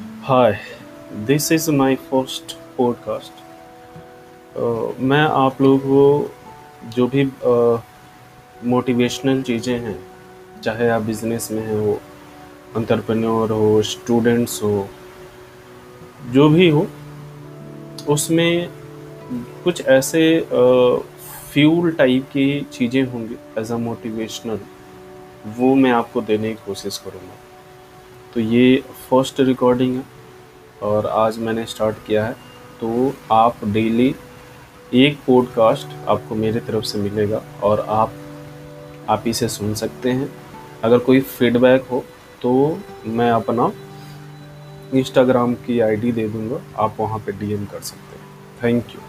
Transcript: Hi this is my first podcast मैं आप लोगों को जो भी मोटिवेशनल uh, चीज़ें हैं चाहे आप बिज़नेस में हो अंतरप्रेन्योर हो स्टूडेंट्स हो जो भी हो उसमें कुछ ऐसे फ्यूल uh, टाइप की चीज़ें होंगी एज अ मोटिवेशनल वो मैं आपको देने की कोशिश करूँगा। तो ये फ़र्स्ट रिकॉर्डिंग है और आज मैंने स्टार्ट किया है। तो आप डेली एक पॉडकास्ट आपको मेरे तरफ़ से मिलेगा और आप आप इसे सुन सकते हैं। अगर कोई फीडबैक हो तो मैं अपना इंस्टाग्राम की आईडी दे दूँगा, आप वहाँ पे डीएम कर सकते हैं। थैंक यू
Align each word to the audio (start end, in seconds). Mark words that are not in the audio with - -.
Hi 0.00 0.58
this 1.26 1.52
is 1.52 1.70
my 1.70 1.94
first 1.94 2.56
podcast 2.76 3.32
मैं 5.00 5.20
आप 5.20 5.60
लोगों 5.62 5.78
को 5.78 6.30
जो 6.90 7.06
भी 7.06 7.24
मोटिवेशनल 8.68 9.40
uh, 9.40 9.46
चीज़ें 9.46 9.78
हैं 9.78 10.06
चाहे 10.64 10.88
आप 10.88 11.02
बिज़नेस 11.02 11.50
में 11.52 11.80
हो 11.80 12.00
अंतरप्रेन्योर 12.76 13.50
हो 13.50 13.82
स्टूडेंट्स 13.82 14.62
हो 14.62 14.88
जो 16.30 16.48
भी 16.48 16.68
हो 16.68 16.86
उसमें 18.08 18.70
कुछ 19.64 19.86
ऐसे 19.86 20.40
फ्यूल 21.52 21.90
uh, 21.90 21.98
टाइप 21.98 22.24
की 22.24 22.60
चीज़ें 22.60 23.02
होंगी 23.02 23.36
एज 23.58 23.72
अ 23.72 23.76
मोटिवेशनल 23.76 24.60
वो 25.58 25.74
मैं 25.74 25.92
आपको 25.92 26.20
देने 26.20 26.48
की 26.48 26.66
कोशिश 26.66 26.98
करूँगा। 26.98 27.34
तो 28.34 28.40
ये 28.40 28.76
फ़र्स्ट 29.10 29.40
रिकॉर्डिंग 29.40 29.94
है 29.96 30.02
और 30.82 31.06
आज 31.06 31.38
मैंने 31.38 31.64
स्टार्ट 31.66 31.96
किया 32.06 32.24
है। 32.24 32.32
तो 32.80 33.14
आप 33.32 33.64
डेली 33.64 34.14
एक 34.94 35.18
पॉडकास्ट 35.26 35.96
आपको 36.08 36.34
मेरे 36.34 36.60
तरफ़ 36.60 36.84
से 36.84 36.98
मिलेगा 36.98 37.42
और 37.62 37.80
आप 37.80 38.12
आप 39.08 39.24
इसे 39.26 39.48
सुन 39.48 39.74
सकते 39.74 40.10
हैं। 40.10 40.30
अगर 40.84 40.98
कोई 40.98 41.20
फीडबैक 41.20 41.88
हो 41.92 42.04
तो 42.42 42.52
मैं 43.06 43.30
अपना 43.30 43.70
इंस्टाग्राम 44.94 45.54
की 45.56 45.80
आईडी 45.80 46.12
दे 46.12 46.28
दूँगा, 46.28 46.60
आप 46.78 46.96
वहाँ 47.00 47.18
पे 47.18 47.32
डीएम 47.32 47.64
कर 47.64 47.80
सकते 47.80 48.18
हैं। 48.18 48.28
थैंक 48.62 48.94
यू 48.94 49.00